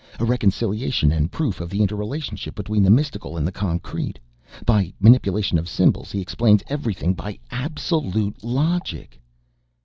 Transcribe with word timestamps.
A 0.19 0.25
reconciliation 0.25 1.11
and 1.11 1.31
proof 1.31 1.61
of 1.61 1.69
the 1.69 1.83
interrelationship 1.83 2.55
between 2.55 2.81
the 2.81 2.89
Mystical 2.89 3.37
and 3.37 3.45
the 3.45 3.51
Concrete. 3.51 4.17
By 4.65 4.91
manipulation 4.99 5.59
of 5.59 5.69
symbols 5.69 6.11
he 6.11 6.21
explains 6.21 6.63
everything 6.67 7.13
by 7.13 7.37
absolute 7.51 8.43
logic." 8.43 9.21